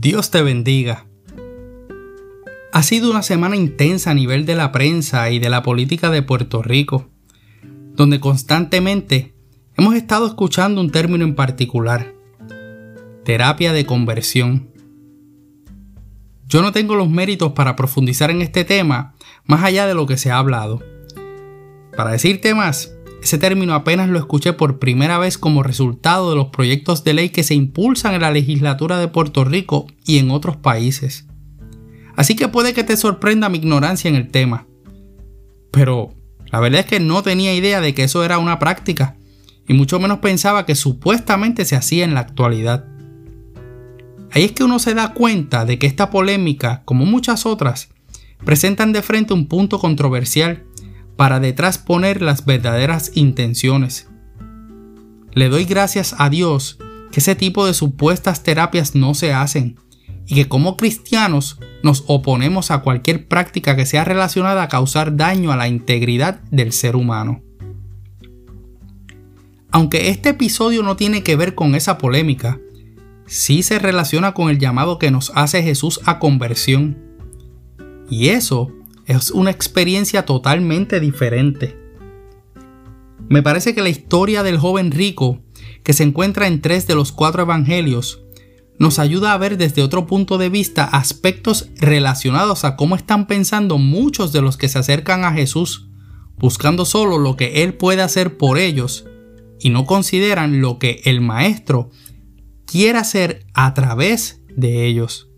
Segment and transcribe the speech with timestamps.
[0.00, 1.06] Dios te bendiga.
[2.72, 6.22] Ha sido una semana intensa a nivel de la prensa y de la política de
[6.22, 7.08] Puerto Rico,
[7.96, 9.34] donde constantemente
[9.76, 12.14] hemos estado escuchando un término en particular,
[13.24, 14.70] terapia de conversión.
[16.46, 20.16] Yo no tengo los méritos para profundizar en este tema más allá de lo que
[20.16, 20.80] se ha hablado.
[21.96, 22.94] Para decirte más,
[23.28, 27.28] ese término apenas lo escuché por primera vez como resultado de los proyectos de ley
[27.28, 31.26] que se impulsan en la legislatura de Puerto Rico y en otros países.
[32.16, 34.66] Así que puede que te sorprenda mi ignorancia en el tema.
[35.70, 36.14] Pero
[36.50, 39.18] la verdad es que no tenía idea de que eso era una práctica,
[39.68, 42.86] y mucho menos pensaba que supuestamente se hacía en la actualidad.
[44.30, 47.90] Ahí es que uno se da cuenta de que esta polémica, como muchas otras,
[48.42, 50.64] presentan de frente un punto controversial
[51.18, 54.06] para detrás poner las verdaderas intenciones.
[55.32, 56.78] Le doy gracias a Dios
[57.10, 59.80] que ese tipo de supuestas terapias no se hacen
[60.26, 65.50] y que como cristianos nos oponemos a cualquier práctica que sea relacionada a causar daño
[65.50, 67.42] a la integridad del ser humano.
[69.72, 72.60] Aunque este episodio no tiene que ver con esa polémica,
[73.26, 76.96] sí se relaciona con el llamado que nos hace Jesús a conversión.
[78.08, 78.72] Y eso
[79.08, 81.76] es una experiencia totalmente diferente.
[83.28, 85.40] Me parece que la historia del joven rico,
[85.82, 88.22] que se encuentra en tres de los cuatro evangelios,
[88.78, 93.78] nos ayuda a ver desde otro punto de vista aspectos relacionados a cómo están pensando
[93.78, 95.88] muchos de los que se acercan a Jesús,
[96.36, 99.06] buscando solo lo que Él puede hacer por ellos
[99.58, 101.90] y no consideran lo que el Maestro
[102.66, 105.28] quiere hacer a través de ellos.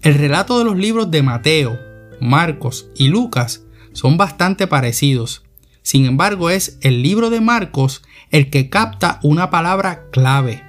[0.00, 1.78] El relato de los libros de Mateo,
[2.20, 5.44] Marcos y Lucas son bastante parecidos.
[5.82, 10.62] Sin embargo, es el libro de Marcos el que capta una palabra clave.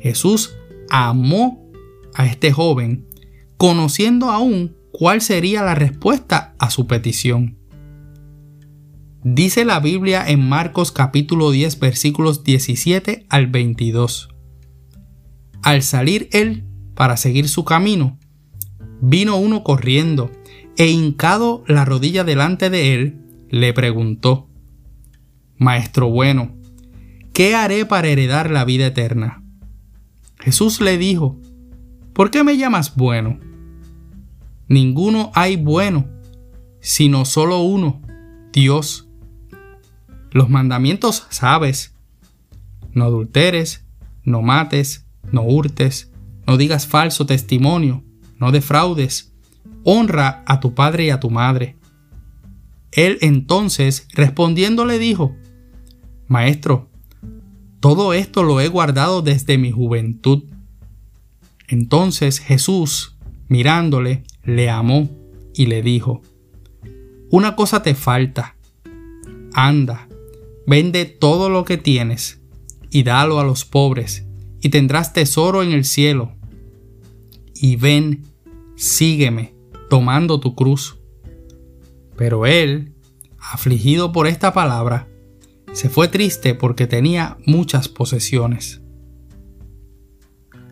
[0.00, 0.54] Jesús
[0.90, 1.70] amó
[2.14, 3.06] a este joven,
[3.56, 7.58] conociendo aún cuál sería la respuesta a su petición.
[9.24, 14.28] Dice la Biblia en Marcos capítulo 10 versículos 17 al 22.
[15.62, 18.18] Al salir él para seguir su camino,
[19.00, 20.30] vino uno corriendo
[20.76, 24.48] e hincado la rodilla delante de él, le preguntó,
[25.58, 26.56] Maestro bueno,
[27.32, 29.42] ¿qué haré para heredar la vida eterna?
[30.38, 31.38] Jesús le dijo,
[32.12, 33.38] ¿por qué me llamas bueno?
[34.68, 36.06] Ninguno hay bueno,
[36.80, 38.00] sino solo uno,
[38.52, 39.08] Dios.
[40.30, 41.94] Los mandamientos sabes.
[42.92, 43.86] No adulteres,
[44.24, 46.10] no mates, no hurtes,
[46.46, 48.02] no digas falso testimonio,
[48.38, 49.31] no defraudes
[49.84, 51.76] honra a tu padre y a tu madre.
[52.90, 55.34] Él entonces respondiendo le dijo,
[56.28, 56.88] Maestro,
[57.80, 60.44] todo esto lo he guardado desde mi juventud.
[61.68, 63.16] Entonces Jesús,
[63.48, 65.08] mirándole, le amó
[65.54, 66.22] y le dijo,
[67.30, 68.56] Una cosa te falta.
[69.54, 70.08] Anda,
[70.66, 72.40] vende todo lo que tienes
[72.90, 74.26] y dalo a los pobres,
[74.60, 76.32] y tendrás tesoro en el cielo.
[77.54, 78.24] Y ven,
[78.76, 79.61] sígueme
[79.92, 80.96] tomando tu cruz.
[82.16, 82.94] Pero él,
[83.38, 85.06] afligido por esta palabra,
[85.74, 88.80] se fue triste porque tenía muchas posesiones.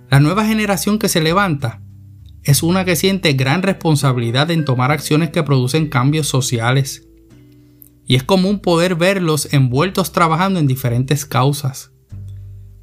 [0.08, 1.82] La nueva generación que se levanta
[2.44, 7.06] es una que siente gran responsabilidad en tomar acciones que producen cambios sociales.
[8.06, 11.92] Y es común poder verlos envueltos trabajando en diferentes causas,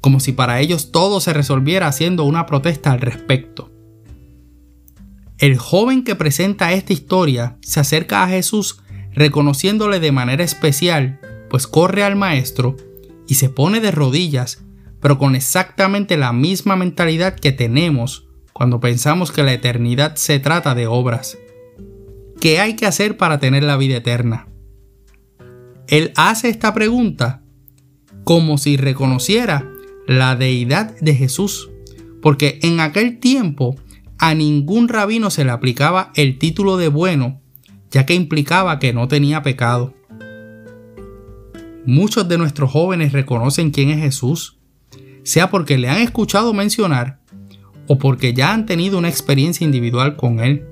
[0.00, 3.72] como si para ellos todo se resolviera haciendo una protesta al respecto.
[5.38, 8.80] El joven que presenta esta historia se acerca a Jesús
[9.12, 12.76] reconociéndole de manera especial, pues corre al Maestro
[13.28, 14.64] y se pone de rodillas,
[15.00, 20.74] pero con exactamente la misma mentalidad que tenemos cuando pensamos que la eternidad se trata
[20.74, 21.38] de obras.
[22.40, 24.48] ¿Qué hay que hacer para tener la vida eterna?
[25.86, 27.42] Él hace esta pregunta
[28.24, 29.70] como si reconociera
[30.08, 31.70] la deidad de Jesús,
[32.20, 33.76] porque en aquel tiempo
[34.18, 37.40] a ningún rabino se le aplicaba el título de bueno,
[37.90, 39.94] ya que implicaba que no tenía pecado.
[41.86, 44.58] Muchos de nuestros jóvenes reconocen quién es Jesús,
[45.22, 47.20] sea porque le han escuchado mencionar
[47.86, 50.66] o porque ya han tenido una experiencia individual con Él.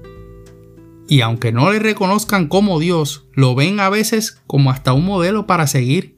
[1.09, 5.47] Y aunque no le reconozcan como Dios, lo ven a veces como hasta un modelo
[5.47, 6.17] para seguir.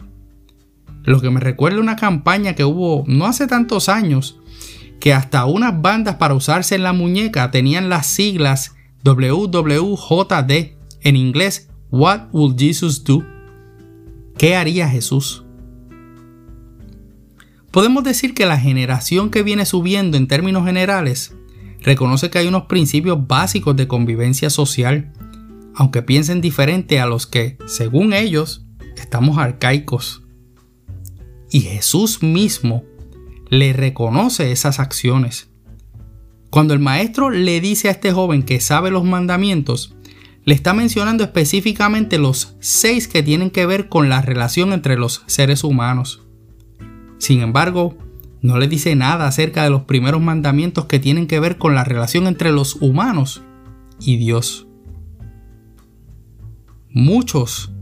[1.05, 4.38] Lo que me recuerda una campaña que hubo no hace tantos años
[5.01, 8.75] que hasta unas bandas para usarse en la muñeca tenían las siglas
[9.05, 10.51] WWJD,
[11.03, 13.25] en inglés What Would Jesus Do?
[14.37, 15.45] ¿Qué haría Jesús?
[17.71, 21.35] Podemos decir que la generación que viene subiendo en términos generales
[21.81, 25.13] reconoce que hay unos principios básicos de convivencia social,
[25.75, 28.65] aunque piensen diferente a los que, según ellos,
[28.97, 30.23] estamos arcaicos.
[31.51, 32.85] Y Jesús mismo
[33.51, 35.51] le reconoce esas acciones.
[36.51, 39.95] Cuando el maestro le dice a este joven que sabe los mandamientos,
[40.45, 45.23] le está mencionando específicamente los seis que tienen que ver con la relación entre los
[45.27, 46.23] seres humanos.
[47.19, 47.99] Sin embargo,
[48.41, 51.85] no le dice nada acerca de los primeros mandamientos que tienen que ver con la
[51.85, 53.43] relación entre los humanos
[54.01, 54.67] y Dios.
[56.91, 57.73] Muchos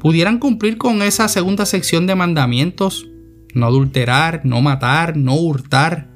[0.00, 3.08] pudieran cumplir con esa segunda sección de mandamientos,
[3.54, 6.08] no adulterar, no matar, no hurtar,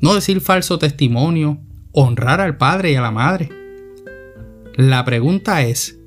[0.00, 1.58] no decir falso testimonio,
[1.92, 3.50] honrar al padre y a la madre.
[4.74, 5.98] La pregunta es,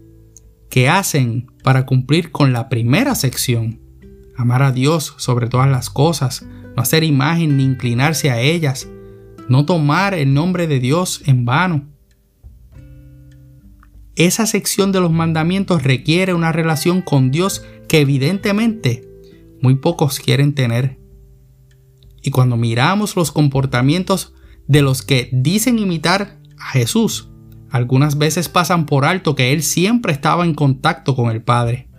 [0.69, 3.79] ¿qué hacen para cumplir con la primera sección?
[4.37, 6.45] Amar a Dios sobre todas las cosas,
[6.75, 8.87] no hacer imagen ni inclinarse a ellas,
[9.49, 11.87] no tomar el nombre de Dios en vano.
[14.15, 19.10] Esa sección de los mandamientos requiere una relación con Dios que evidentemente
[19.61, 20.99] muy pocos quieren tener.
[22.21, 24.33] Y cuando miramos los comportamientos
[24.67, 27.29] de los que dicen imitar a Jesús,
[27.69, 31.89] algunas veces pasan por alto que Él siempre estaba en contacto con el Padre.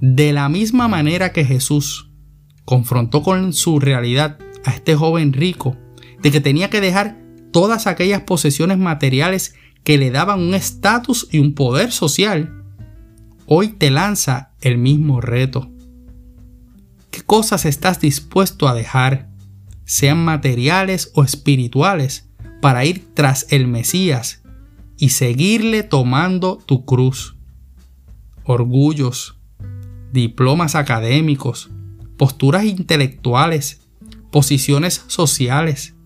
[0.00, 2.10] De la misma manera que Jesús
[2.64, 5.76] confrontó con su realidad a este joven rico
[6.22, 7.16] de que tenía que dejar
[7.52, 12.64] todas aquellas posesiones materiales que le daban un estatus y un poder social,
[13.46, 15.70] hoy te lanza el mismo reto.
[17.18, 19.28] ¿Qué cosas estás dispuesto a dejar,
[19.84, 22.30] sean materiales o espirituales,
[22.62, 24.44] para ir tras el Mesías
[24.96, 27.34] y seguirle tomando tu cruz?
[28.44, 29.36] Orgullos,
[30.12, 31.70] diplomas académicos,
[32.16, 33.80] posturas intelectuales,
[34.30, 35.96] posiciones sociales,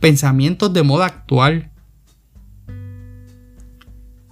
[0.00, 1.70] pensamientos de moda actual.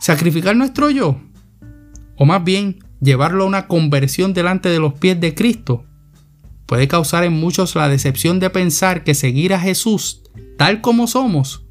[0.00, 1.20] Sacrificar nuestro yo,
[2.16, 5.86] o más bien llevarlo a una conversión delante de los pies de Cristo,
[6.74, 10.22] puede causar en muchos la decepción de pensar que seguir a Jesús
[10.58, 11.62] tal como somos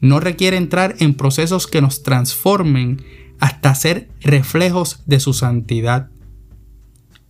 [0.00, 3.00] no requiere entrar en procesos que nos transformen
[3.38, 6.10] hasta ser reflejos de su santidad.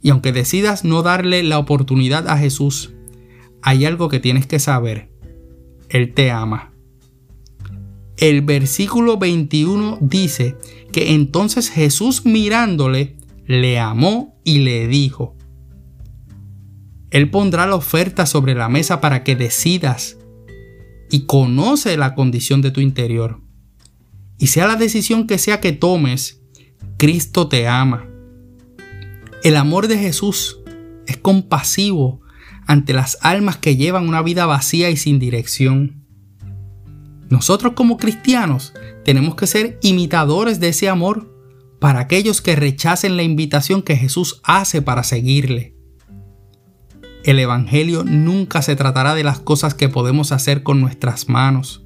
[0.01, 2.95] Y aunque decidas no darle la oportunidad a Jesús,
[3.61, 5.11] hay algo que tienes que saber.
[5.91, 6.73] Él te ama.
[8.17, 10.57] El versículo 21 dice
[10.91, 15.37] que entonces Jesús mirándole, le amó y le dijo,
[17.11, 20.17] Él pondrá la oferta sobre la mesa para que decidas
[21.11, 23.41] y conoce la condición de tu interior.
[24.39, 26.41] Y sea la decisión que sea que tomes,
[26.97, 28.11] Cristo te ama
[29.43, 30.61] el amor de Jesús
[31.07, 32.21] es compasivo
[32.67, 36.05] ante las almas que llevan una vida vacía y sin dirección.
[37.31, 41.35] Nosotros como cristianos tenemos que ser imitadores de ese amor
[41.81, 45.75] para aquellos que rechacen la invitación que Jesús hace para seguirle.
[47.25, 51.85] El Evangelio nunca se tratará de las cosas que podemos hacer con nuestras manos,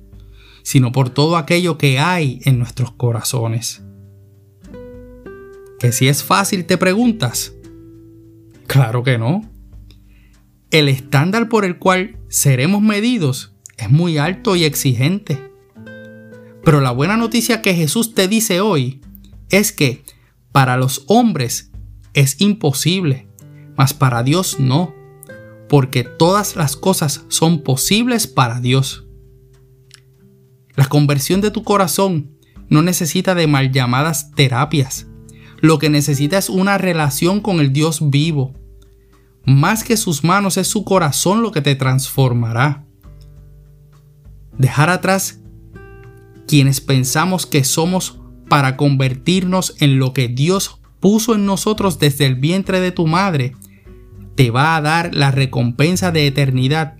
[0.63, 3.83] sino por todo aquello que hay en nuestros corazones.
[5.81, 7.53] ¿Que si es fácil te preguntas?
[8.67, 9.51] Claro que no.
[10.71, 15.53] El estándar por el cual seremos medidos es muy alto y exigente.
[16.65, 19.03] Pero la buena noticia que Jesús te dice hoy
[19.51, 20.05] es que
[20.53, 21.71] para los hombres
[22.15, 23.29] es imposible,
[23.77, 24.95] mas para Dios no,
[25.75, 29.09] porque todas las cosas son posibles para Dios.
[30.77, 32.39] La conversión de tu corazón
[32.69, 35.09] no necesita de mal llamadas terapias,
[35.61, 38.55] lo que necesita es una relación con el Dios vivo.
[39.47, 42.87] Más que sus manos es su corazón lo que te transformará.
[44.57, 45.41] Dejar atrás
[46.47, 52.37] quienes pensamos que somos para convertirnos en lo que Dios puso en nosotros desde el
[52.37, 53.57] vientre de tu madre,
[54.35, 56.97] te va a dar la recompensa de eternidad,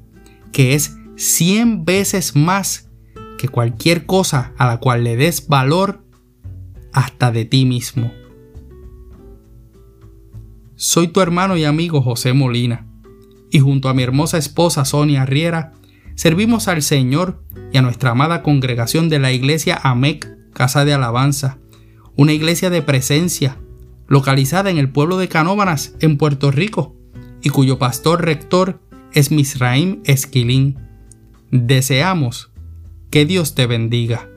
[0.53, 2.91] que es cien veces más
[3.39, 6.05] que cualquier cosa a la cual le des valor
[6.93, 8.13] hasta de ti mismo.
[10.77, 12.87] Soy tu hermano y amigo José Molina,
[13.51, 15.73] y junto a mi hermosa esposa Sonia Riera,
[16.15, 21.59] servimos al Señor y a nuestra amada congregación de la iglesia AMEC, Casa de Alabanza,
[22.17, 23.59] una iglesia de presencia,
[24.07, 26.97] localizada en el pueblo de Canóbanas, en Puerto Rico,
[27.45, 28.81] y cuyo pastor rector
[29.13, 30.79] es Misraim Esquilín.
[31.51, 32.51] Deseamos
[33.11, 34.29] que Dios te bendiga.